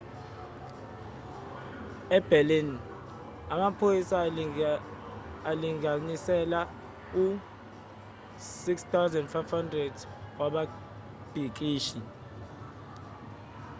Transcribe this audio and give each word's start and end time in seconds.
eberlin 2.17 2.69
amaphoyisa 3.53 4.17
alinganisela 5.49 6.59
u-6,500 7.23 9.95
wababhikishi 10.39 11.99